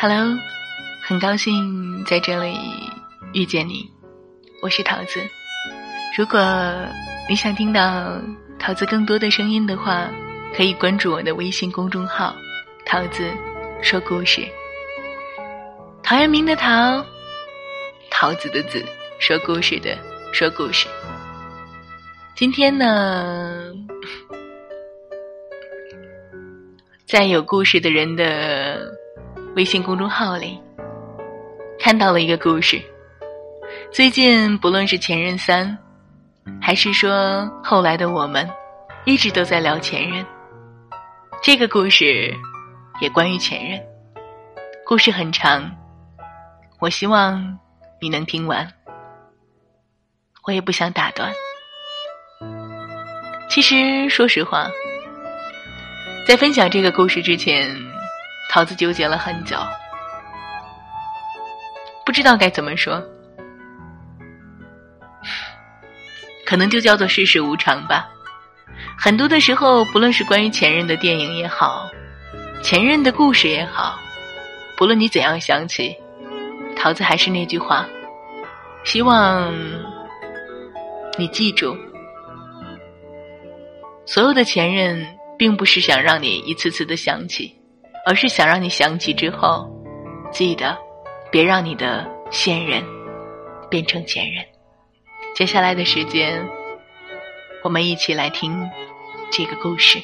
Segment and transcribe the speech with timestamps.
[0.00, 0.38] Hello，
[1.02, 2.56] 很高兴在这里
[3.32, 3.90] 遇见你，
[4.62, 5.20] 我是桃子。
[6.16, 6.40] 如果
[7.28, 8.16] 你想听到
[8.60, 10.08] 桃子更多的声音的话，
[10.54, 12.32] 可以关注我的微信公众号
[12.86, 13.28] “桃子
[13.82, 14.46] 说故事”。
[16.00, 17.04] 陶渊明的陶，
[18.08, 18.80] 桃子的子，
[19.18, 19.98] 说故事的
[20.32, 20.86] 说故事。
[22.36, 23.74] 今天呢，
[27.04, 28.96] 在有故事的人的
[29.58, 30.56] 微信公众号里
[31.80, 32.80] 看到了一个故事。
[33.90, 35.76] 最近不论是前任三，
[36.62, 38.48] 还是说后来的我们，
[39.04, 40.24] 一直都在聊前任。
[41.42, 42.32] 这个故事
[43.00, 43.82] 也关于前任，
[44.86, 45.68] 故事很长，
[46.78, 47.58] 我希望
[48.00, 48.72] 你能听完，
[50.44, 51.32] 我也不想打断。
[53.50, 54.70] 其实，说实话，
[56.28, 57.76] 在分享这个故事之前，
[58.48, 59.56] 桃子纠结了很久，
[62.04, 63.02] 不知道该怎么说，
[66.46, 68.08] 可能就叫做世事无常吧。
[68.96, 71.88] 很多的时候，不论是关于前任的电影也好，
[72.62, 73.98] 前任的故事也好，
[74.76, 75.94] 不论你怎样想起，
[76.74, 77.86] 桃子还是那句话，
[78.84, 79.52] 希望
[81.18, 81.76] 你记住。
[84.06, 85.06] 所有的前任，
[85.38, 87.57] 并不是想让你一次次的想起，
[88.06, 89.68] 而是想让你想起之后，
[90.32, 90.76] 记得
[91.30, 92.82] 别让你的现任
[93.70, 94.44] 变成前任。
[95.34, 96.48] 接下来的时间，
[97.62, 98.68] 我们一起来听
[99.30, 99.98] 这个故事。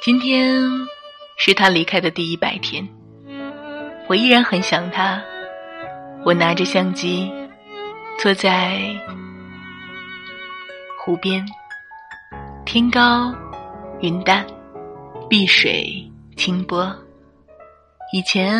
[0.00, 0.60] 今天
[1.36, 2.88] 是他离开的第一百天，
[4.08, 5.22] 我依然很想他。
[6.24, 7.32] 我拿着相机。
[8.18, 8.78] 坐在
[11.00, 11.44] 湖边，
[12.72, 13.30] 天高
[14.00, 14.46] 云淡，
[15.28, 16.90] 碧水清波。
[18.14, 18.58] 以前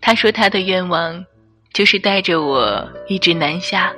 [0.00, 1.24] 他说他的愿望
[1.72, 3.92] 就是带着我一直南下，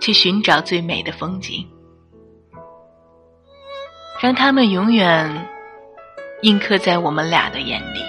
[0.00, 1.64] 去寻找最美的风景，
[4.20, 5.48] 让他们永远
[6.42, 8.00] 印刻在我们俩的眼里，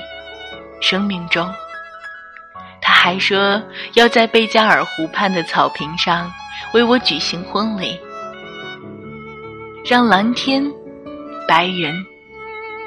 [0.82, 1.48] 生命中。
[2.82, 3.62] 他还说
[3.94, 6.34] 要在贝加尔湖畔的草坪上
[6.74, 8.00] 为我举行婚礼，
[9.86, 10.66] 让蓝天、
[11.48, 11.94] 白云、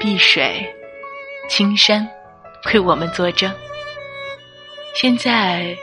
[0.00, 0.66] 碧水、
[1.48, 2.04] 青山
[2.72, 3.48] 为我们作证。
[4.94, 5.76] 现在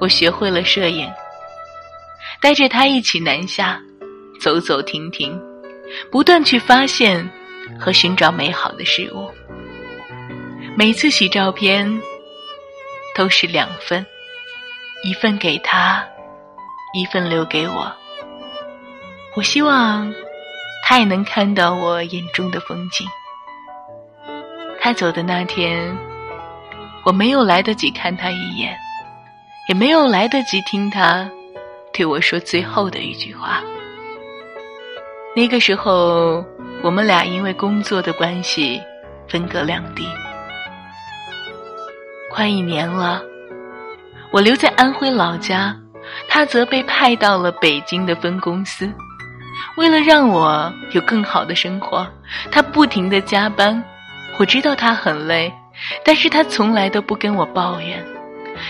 [0.00, 1.06] 我学会了摄影，
[2.40, 3.78] 带着他一起南下，
[4.40, 5.38] 走走停停，
[6.10, 7.28] 不断去发现
[7.78, 9.30] 和寻找美好的事物。
[10.76, 12.00] 每次洗照片。
[13.16, 14.04] 都是两份，
[15.04, 16.04] 一份给他，
[16.92, 17.94] 一份留给我。
[19.36, 20.12] 我希望
[20.86, 23.08] 他也能看到我眼中的风景。
[24.78, 25.96] 他走的那天，
[27.06, 28.76] 我没有来得及看他一眼，
[29.66, 31.28] 也没有来得及听他
[31.90, 33.62] 对我说最后的一句话。
[35.34, 36.44] 那个时候，
[36.82, 38.78] 我们俩因为工作的关系
[39.26, 40.06] 分隔两地。
[42.30, 43.22] 快一年了，
[44.30, 45.74] 我留在安徽老家，
[46.28, 48.92] 他则被派到了北京的分公司。
[49.76, 52.06] 为了让我有更好的生活，
[52.50, 53.82] 他不停的加班。
[54.38, 55.52] 我知道他很累，
[56.04, 58.04] 但是他从来都不跟我抱怨。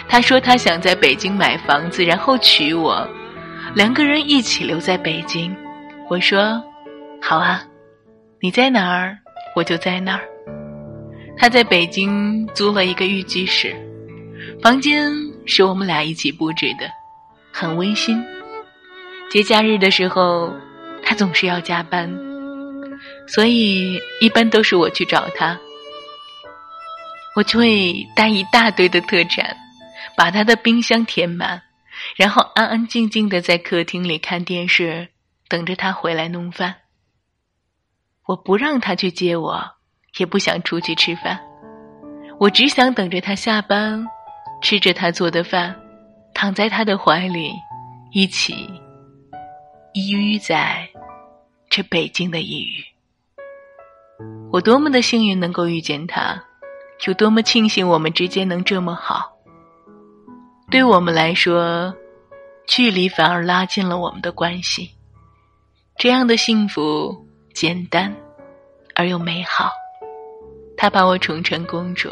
[0.09, 3.07] 他说他想在北京买房子，然后娶我，
[3.75, 5.55] 两个人一起留在北京。
[6.09, 6.63] 我说，
[7.21, 7.63] 好啊，
[8.41, 9.17] 你在哪儿，
[9.57, 10.23] 我就在哪儿。
[11.37, 13.75] 他在北京租了一个寓居室，
[14.63, 15.11] 房间
[15.47, 16.87] 是我们俩一起布置的，
[17.53, 18.23] 很温馨。
[19.31, 20.53] 节假日的时候，
[21.15, 22.13] 总是要加班，
[23.27, 25.59] 所以一般都是我去找他。
[27.37, 29.57] 我就会带一大堆的特产，
[30.17, 31.63] 把他的冰箱填满，
[32.17, 35.09] 然后安安静静的在客厅里看电视，
[35.49, 36.75] 等着他回来弄饭。
[38.27, 39.71] 我不让他去接我。
[40.17, 41.41] 也不想出去吃饭，
[42.39, 44.07] 我只想等着他下班，
[44.63, 45.75] 吃着他做的饭，
[46.33, 47.51] 躺在他的怀里，
[48.13, 48.55] 一起
[49.93, 50.89] 依偎在
[51.75, 52.85] 这北京的异域。
[54.53, 56.41] 我多么的幸运能够遇见他，
[57.05, 59.37] 有多么庆幸我们之间能这么好。
[60.71, 61.93] 对我们来说，
[62.65, 64.89] 距离反而拉近了我们的关系。
[65.97, 67.13] 这样的幸福，
[67.53, 68.15] 简单
[68.95, 69.69] 而又美好。
[70.77, 72.09] 他把我宠成公主，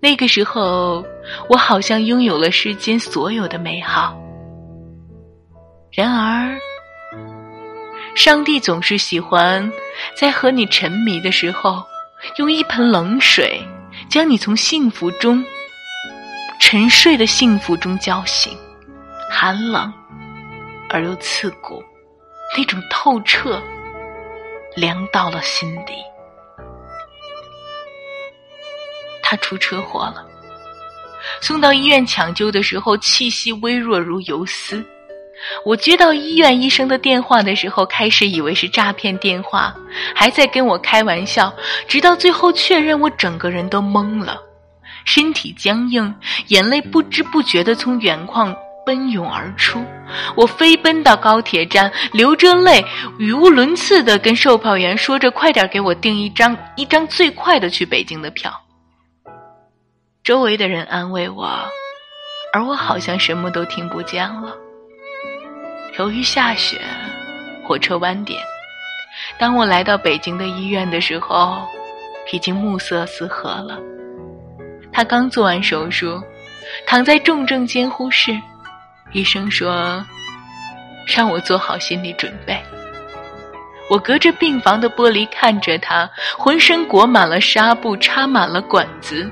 [0.00, 1.04] 那个时候，
[1.50, 4.18] 我好像拥有了世间所有的美好。
[5.90, 6.58] 然而，
[8.24, 9.68] 上帝总是喜欢
[10.14, 11.84] 在和你沉迷的时候，
[12.36, 13.60] 用一盆冷水
[14.08, 15.44] 将你从幸福中
[16.60, 18.56] 沉睡的幸福中叫醒，
[19.28, 19.92] 寒冷
[20.88, 21.82] 而又刺骨，
[22.56, 23.60] 那种透彻，
[24.76, 25.92] 凉到了心底。
[29.20, 30.24] 他出车祸了，
[31.40, 34.80] 送到医院抢救的时候，气息微弱如游丝。
[35.64, 39.74] 我接到医院医生的电话的时候，开始以为是诈骗电话，
[40.14, 41.52] 还在跟我开玩笑。
[41.86, 44.40] 直到最后确认，我整个人都懵了，
[45.04, 46.14] 身体僵硬，
[46.48, 48.54] 眼泪不知不觉地从眼眶
[48.86, 49.84] 奔涌而出。
[50.36, 52.84] 我飞奔到高铁站，流着泪，
[53.18, 58.52] 语无伦次地跟售票员说着：“快点给我订一张一张最快的去北京的票。”
[60.22, 61.48] 周围的人安慰我，
[62.52, 64.54] 而我好像什么都听不见了。
[65.98, 66.80] 由于下雪，
[67.62, 68.40] 火车晚点。
[69.38, 71.68] 当我来到北京的医院的时候，
[72.32, 73.78] 已经暮色四合了。
[74.90, 76.18] 他刚做完手术，
[76.86, 78.34] 躺在重症监护室。
[79.12, 80.02] 医生说，
[81.06, 82.58] 让我做好心理准备。
[83.90, 86.08] 我隔着病房的玻璃看着他，
[86.38, 89.30] 浑身裹满了纱布，插满了管子。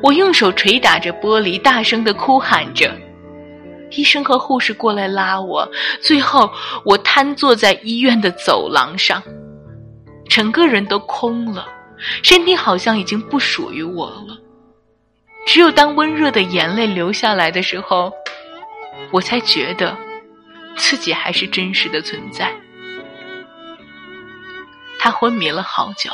[0.00, 2.94] 我用手捶打着玻璃，大声的哭喊着。
[3.96, 5.70] 医生和护士过来拉我，
[6.00, 6.52] 最后
[6.84, 9.22] 我瘫坐在医院的走廊上，
[10.28, 11.66] 整个人都空了，
[12.22, 14.38] 身体好像已经不属于我了。
[15.46, 18.12] 只有当温热的眼泪流下来的时候，
[19.10, 19.96] 我才觉得
[20.76, 22.52] 自己还是真实的存在。
[24.98, 26.10] 他昏迷了好久。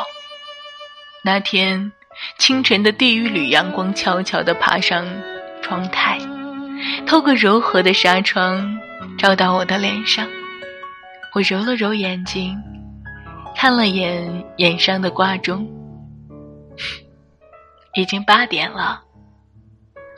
[1.22, 1.92] 那天
[2.38, 5.06] 清晨的第一缕阳光悄悄地爬上
[5.62, 6.18] 窗台。
[7.06, 8.78] 透过柔和的纱窗，
[9.18, 10.26] 照到我的脸上。
[11.34, 12.60] 我揉了揉眼睛，
[13.56, 15.68] 看了眼眼上的挂钟，
[17.94, 19.00] 已经八点了。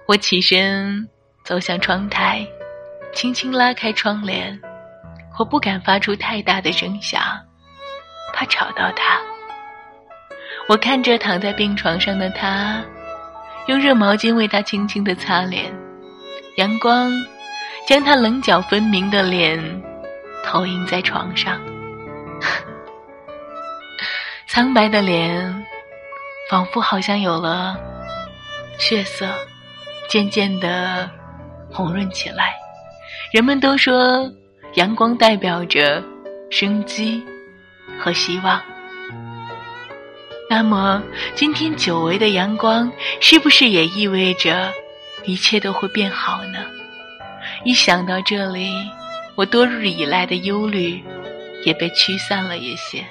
[0.07, 1.09] 我起身
[1.45, 2.47] 走向窗台，
[3.15, 4.59] 轻轻拉开窗帘。
[5.39, 7.23] 我不敢发出太大的声响，
[8.35, 9.19] 怕吵到他。
[10.69, 12.83] 我看着躺在病床上的他，
[13.67, 15.82] 用热毛巾为他轻轻的擦脸。
[16.57, 17.11] 阳光
[17.87, 19.59] 将他棱角分明的脸
[20.45, 21.61] 投影在床上，
[24.47, 25.67] 苍白的脸
[26.51, 27.77] 仿佛好像有了
[28.79, 29.27] 血色，
[30.09, 31.09] 渐渐的
[31.71, 32.55] 红润起来。
[33.33, 34.31] 人们都说
[34.75, 36.03] 阳光代表着
[36.51, 37.25] 生机
[37.99, 38.61] 和希望。
[40.51, 41.03] 那么，
[41.35, 44.71] 今天久违的阳光是不是也意味着？
[45.25, 46.65] 一切都会变好呢。
[47.65, 48.71] 一想到这里，
[49.35, 51.03] 我多日以来的忧虑
[51.65, 53.05] 也被驱散了一些。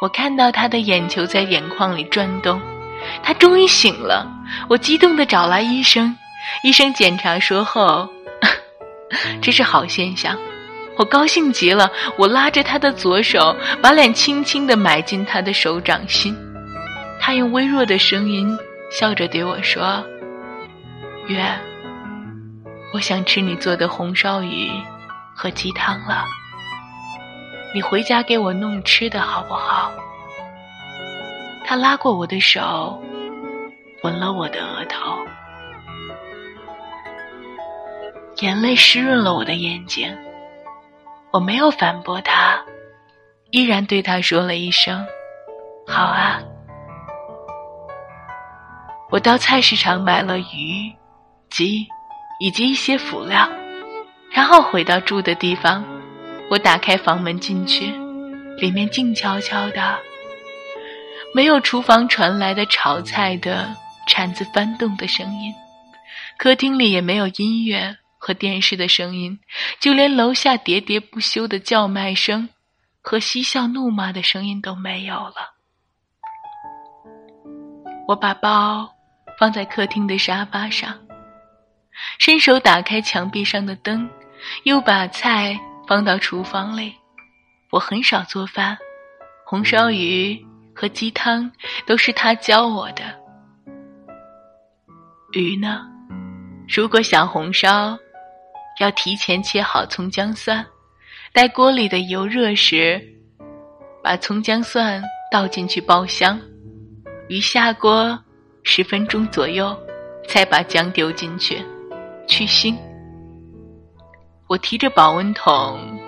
[0.00, 2.60] 我看到他的眼球在眼眶里转动，
[3.22, 4.26] 他终于醒了。
[4.68, 6.16] 我激动地找来医生，
[6.64, 8.08] 医生检查说后，
[9.42, 10.38] 这是好现象。
[10.96, 16.36] 我高兴极了，我拉着他的左手，把脸轻轻地埋进他的手掌心。
[17.20, 18.58] 他用微弱的声音
[18.90, 20.02] 笑着对我说。
[21.30, 21.40] 月，
[22.92, 24.68] 我想吃你做的红烧鱼
[25.32, 26.24] 和鸡汤了。
[27.72, 29.92] 你回家给我弄吃的好不好？
[31.64, 33.00] 他拉过我的手，
[34.02, 35.16] 吻了我的额头，
[38.38, 40.12] 眼泪湿润了我的眼睛。
[41.30, 42.60] 我没有反驳他，
[43.52, 45.06] 依然对他说了一声
[45.86, 46.42] ：“好啊。”
[49.10, 50.92] 我到菜市场买了鱼。
[51.50, 51.86] 及，
[52.38, 53.48] 以及一些辅料，
[54.30, 55.84] 然后回到住的地方。
[56.50, 57.92] 我打开房门进去，
[58.58, 59.98] 里面静悄悄的，
[61.32, 63.72] 没有厨房传来的炒菜的
[64.08, 65.54] 铲子翻动的声音，
[66.36, 69.38] 客厅里也没有音乐和电视的声音，
[69.78, 72.48] 就连楼下喋喋不休的叫卖声
[73.00, 75.54] 和嬉笑怒骂的声音都没有了。
[78.08, 78.92] 我把包
[79.38, 80.98] 放在客厅的沙发上。
[82.20, 84.06] 伸手打开墙壁上的灯，
[84.64, 85.58] 又把菜
[85.88, 86.94] 放到厨房里。
[87.70, 88.76] 我很少做饭，
[89.46, 90.38] 红烧鱼
[90.74, 91.50] 和鸡汤
[91.86, 93.04] 都是他教我的。
[95.32, 95.80] 鱼呢？
[96.68, 97.98] 如果想红烧，
[98.80, 100.62] 要提前切好葱姜蒜，
[101.32, 103.02] 待锅里的油热时，
[104.02, 106.38] 把葱姜蒜倒进去爆香。
[107.28, 108.22] 鱼下锅
[108.62, 109.74] 十分钟左右，
[110.28, 111.64] 才把姜丢进去。
[112.26, 112.76] 去腥。
[114.48, 116.00] 我提着保温桶，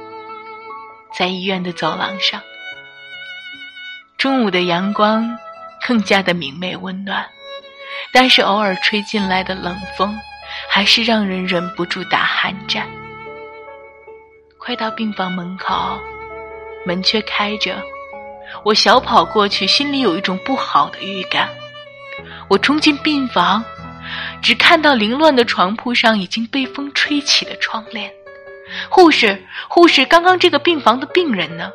[1.17, 2.41] 在医院的走廊上。
[4.19, 5.39] 中午的阳光
[5.87, 7.27] 更加的明媚温暖，
[8.13, 10.19] 但是偶尔吹进来的冷风，
[10.69, 12.89] 还是让人忍不住打寒战。
[14.59, 15.99] 快到病房门口，
[16.87, 17.83] 门却开着，
[18.65, 21.49] 我小跑过去，心里有一种不好的预感。
[22.49, 23.65] 我冲进病房，
[24.43, 28.11] 只看到凌乱的床铺上已经被风吹起的窗帘。
[28.89, 31.71] 护士，护士，刚刚这个病房的病人呢？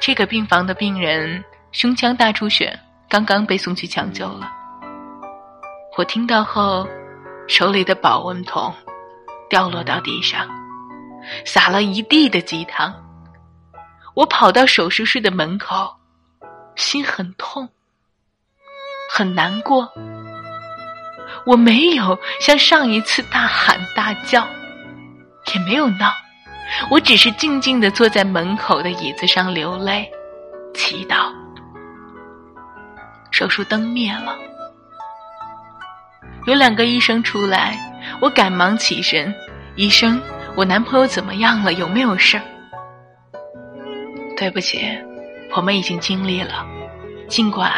[0.00, 4.50] 这个病房的病人胸腔大出血，刚刚被送去抢救了。
[5.96, 6.88] 我听到后，
[7.46, 8.74] 手里的保温桶
[9.48, 10.48] 掉落到地上，
[11.44, 12.92] 洒了一地的鸡汤。
[14.14, 15.94] 我跑到手术室的门口，
[16.74, 17.68] 心很痛，
[19.14, 19.92] 很难过。
[21.44, 24.46] 我没有像上一次大喊大叫，
[25.52, 26.10] 也没有闹。
[26.88, 30.10] 我只是静静的坐在门口的椅子上流泪，
[30.72, 31.30] 祈祷。
[33.30, 34.34] 手术灯灭了，
[36.46, 37.76] 有两个医生出来，
[38.18, 39.34] 我赶忙起身。
[39.76, 40.18] 医生，
[40.54, 41.74] 我男朋友怎么样了？
[41.74, 42.42] 有没有事儿？
[44.38, 44.88] 对不起，
[45.54, 46.66] 我们已经尽力了，
[47.28, 47.70] 尽管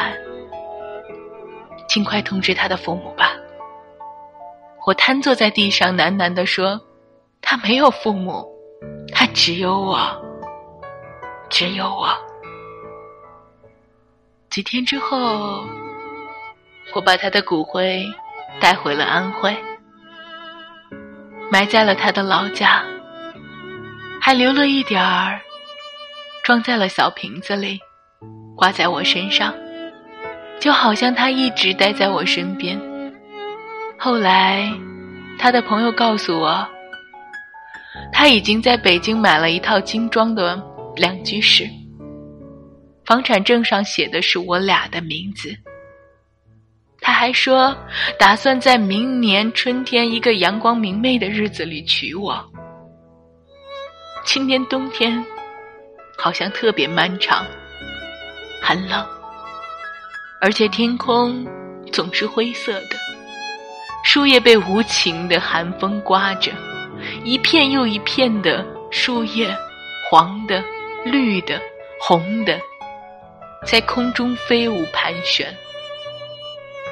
[1.94, 3.36] 尽快通知他的父母吧。
[4.84, 6.80] 我瘫坐在地上，喃喃地说
[7.40, 8.44] ：“他没有父母。”
[9.14, 9.96] 他只有我，
[11.48, 12.08] 只有我。
[14.50, 15.64] 几天之后，
[16.96, 18.04] 我把他的骨灰
[18.60, 19.56] 带回了安徽，
[21.48, 22.82] 埋在了他的老家，
[24.20, 25.40] 还留了一点儿，
[26.42, 27.78] 装在了小瓶子里，
[28.56, 29.54] 挂在我身上，
[30.64, 32.80] 就好像他一直待在我身边。
[33.99, 34.73] 后来，
[35.38, 36.66] 他的朋友告诉我。
[38.11, 40.59] 他已经在北京买了一套精装的
[40.97, 41.68] 两居室，
[43.04, 45.54] 房产证上写的是我俩的名字。
[46.99, 47.76] 他还说，
[48.18, 52.42] 打算在明年春天一个阳光明媚的日子里娶我。
[54.25, 55.23] 今年冬天
[56.16, 57.44] 好像特别漫长，
[58.62, 59.06] 很冷，
[60.44, 61.42] 而且天空
[61.90, 62.96] 总是灰色的，
[64.04, 66.52] 树叶被无情的寒风刮着。
[67.24, 69.56] 一片又一片的树叶，
[70.10, 70.62] 黄的、
[71.02, 71.58] 绿的、
[71.98, 72.60] 红的，
[73.64, 75.46] 在空中飞舞盘旋，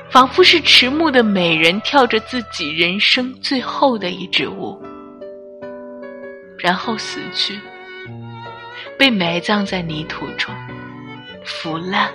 [0.09, 4.82] 仿佛是迟暮的美人跳着自己人生最后的一支舞，
[6.59, 7.61] 然后死去，
[8.99, 10.54] 被埋葬在泥土中，
[11.44, 12.11] 腐烂，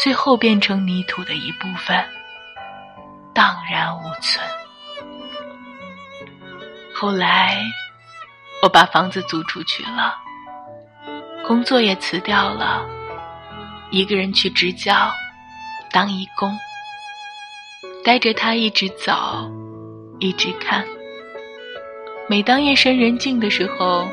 [0.00, 2.04] 最后变成泥土的一部分，
[3.34, 4.44] 荡然无存。
[6.94, 7.58] 后来，
[8.62, 10.16] 我把房子租出去了，
[11.46, 12.86] 工作也辞掉了，
[13.90, 15.12] 一个人去支教，
[15.90, 16.56] 当义工，
[18.04, 19.12] 带着他一直走，
[20.20, 20.84] 一直看。
[22.28, 24.08] 每当夜深人静的时候，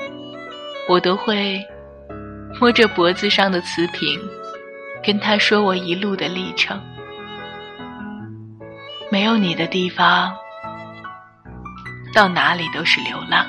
[0.89, 1.63] 我都会
[2.59, 4.19] 摸着脖子上的瓷瓶，
[5.03, 6.81] 跟他说我一路的历程。
[9.11, 10.35] 没有你的地方。
[12.11, 13.45] 到哪里都是流浪，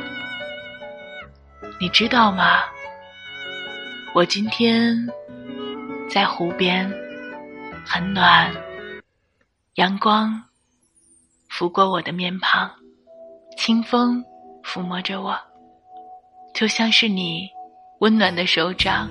[1.81, 2.61] 你知道吗？
[4.15, 4.95] 我今天
[6.11, 6.93] 在湖边，
[7.87, 8.53] 很暖，
[9.77, 10.43] 阳光
[11.49, 12.71] 拂过我的面庞，
[13.57, 14.23] 清风
[14.63, 15.35] 抚摸着我，
[16.53, 17.49] 就像是你
[18.01, 19.09] 温暖的手掌，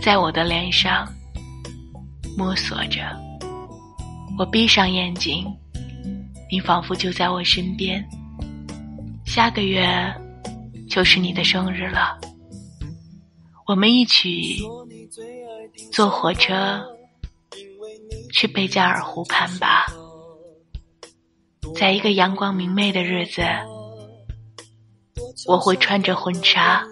[0.00, 1.06] 在我的脸上
[2.38, 3.00] 摸索着。
[4.38, 5.44] 我闭上眼睛，
[6.48, 8.02] 你仿佛就在我身边。
[9.26, 9.84] 下个月
[10.88, 12.16] 就是你的生日了，
[13.66, 14.62] 我们一起
[15.92, 16.80] 坐火车
[18.32, 19.86] 去贝加尔湖畔吧。
[21.74, 23.42] 在一个阳光明媚的日子，
[25.48, 26.84] 我会穿着婚纱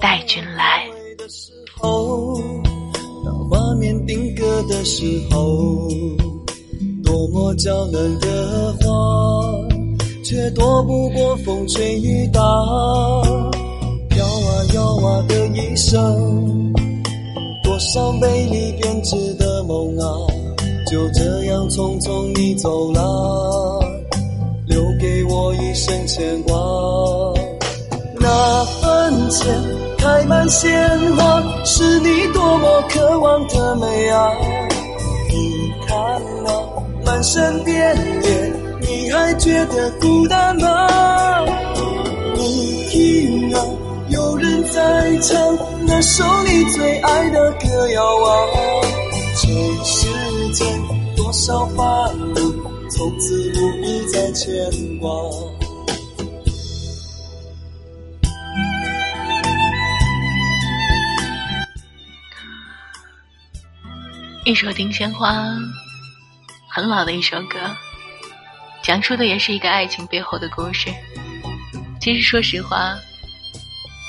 [0.00, 0.88] 带君来。
[3.78, 5.88] 面定格的时候，
[7.04, 8.86] 多么娇嫩的花。
[10.24, 16.70] 却躲不过风吹雨打，摇啊摇啊的一生，
[17.64, 20.04] 多少美丽编织的梦啊，
[20.90, 23.80] 就这样匆匆你走了，
[24.66, 26.54] 留给我一生牵挂。
[28.20, 29.48] 那坟前
[30.08, 30.72] 开满鲜
[31.16, 34.32] 花，是你多么渴望的美啊！
[35.28, 36.50] 你看那
[37.04, 38.52] 满山遍野。
[38.80, 41.44] 你还觉得孤单吗？
[42.34, 43.62] 你听啊，
[44.08, 45.36] 有人在唱
[45.86, 48.32] 那首你最爱的歌谣啊。
[49.36, 49.48] 这
[49.84, 50.08] 世
[50.54, 50.66] 间
[51.16, 51.84] 多少烦
[52.34, 52.40] 恼，
[52.88, 54.56] 从此不必再牵
[55.00, 55.10] 挂。
[64.48, 65.30] 一首《丁香花》，
[66.70, 67.58] 很老的一首歌，
[68.82, 70.88] 讲述的也是一个爱情背后的故事。
[72.00, 72.96] 其实说实话，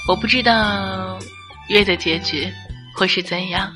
[0.07, 1.19] 我不知道
[1.67, 2.49] 月的结局
[2.95, 3.69] 会是怎样，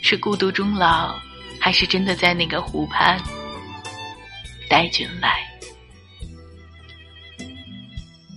[0.00, 1.16] 是孤独终老，
[1.60, 3.20] 还是真的在那个湖畔
[4.70, 5.40] 待君来。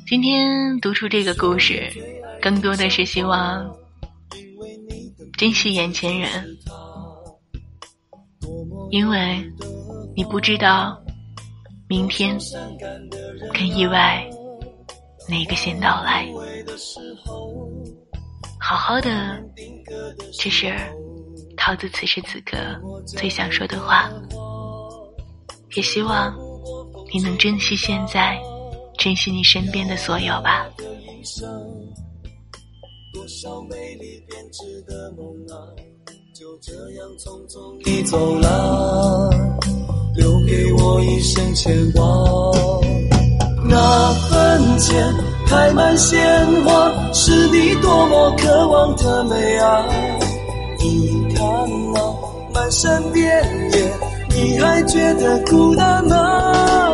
[0.07, 1.93] 今天读出这个故事，
[2.41, 3.71] 更多的是希望
[5.37, 6.57] 珍惜眼前人。
[8.91, 9.41] 因为
[10.15, 11.01] 你不知道
[11.87, 12.37] 明天
[13.53, 14.23] 跟意外
[15.29, 16.27] 哪个先到来，
[18.59, 19.41] 好好的，
[20.33, 20.75] 这是
[21.55, 22.57] 桃子此时此刻
[23.07, 24.11] 最想说的话。
[25.75, 26.37] 也希望
[27.13, 28.37] 你能珍惜现在，
[28.97, 30.69] 珍惜你身边的所有吧。
[33.13, 35.55] 多少美丽编织的梦啊
[36.41, 39.29] 就这样匆匆地走了，
[40.15, 42.03] 留给我一生牵挂。
[43.63, 45.13] 那坟前
[45.45, 46.19] 开满鲜
[46.63, 49.85] 花，是你多么渴望的美啊！
[50.79, 51.45] 你看
[51.93, 52.01] 那
[52.51, 53.29] 满山遍
[53.73, 53.93] 野，
[54.35, 56.91] 你还觉得孤单吗？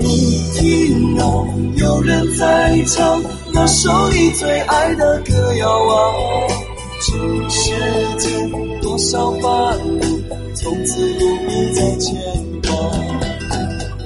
[0.00, 1.46] 你听啊，
[1.76, 3.22] 有人在唱
[3.52, 6.12] 那首你最爱的歌谣啊！
[7.00, 7.14] 这
[7.48, 7.70] 世
[8.18, 8.50] 间
[8.82, 9.42] 多少烦
[10.00, 10.06] 恼，
[10.54, 12.16] 从此不必再牵
[12.62, 12.70] 挂。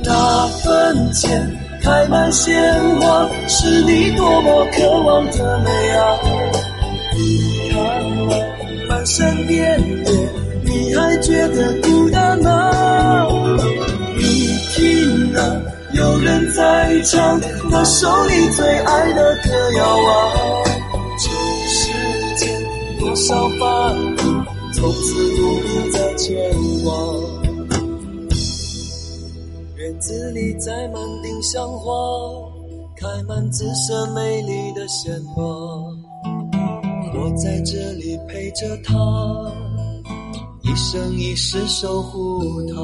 [0.05, 1.51] 那坟前
[1.83, 2.55] 开满鲜
[3.01, 6.19] 花，是你多么渴望的美啊！
[7.15, 7.79] 你看
[8.29, 10.13] 那满山遍野，
[10.63, 13.27] 你还觉得孤单吗？
[14.17, 15.41] 你听啊，
[15.95, 17.41] 有人在唱
[17.71, 20.13] 那首你最爱的歌谣啊！
[23.13, 24.23] 多少烦恼，
[24.73, 26.51] 从此不必再牵
[26.83, 26.95] 挂。
[29.77, 31.93] 院子里栽满丁香花，
[32.97, 35.45] 开满紫色美丽的鲜花。
[37.15, 38.95] 我在这里陪着她，
[40.63, 42.77] 一生一世守护她。